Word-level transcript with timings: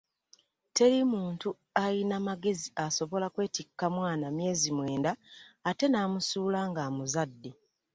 Teri 0.75 0.99
muntu 1.13 1.47
ayina 1.83 2.15
magezi 2.27 2.67
asobola 2.85 3.25
kwetikka 3.33 3.85
mwana 3.97 4.25
myezi 4.37 4.69
mwenda 4.77 5.11
ate 5.69 5.85
n'amusuula 5.89 6.59
ng'amuzadde. 6.69 7.51